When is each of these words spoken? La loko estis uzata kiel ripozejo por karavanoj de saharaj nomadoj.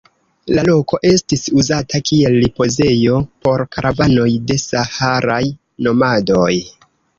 La 0.59 0.61
loko 0.67 0.99
estis 1.09 1.43
uzata 1.63 2.01
kiel 2.11 2.37
ripozejo 2.45 3.21
por 3.47 3.65
karavanoj 3.77 4.27
de 4.53 4.59
saharaj 4.67 5.41
nomadoj. 5.89 6.53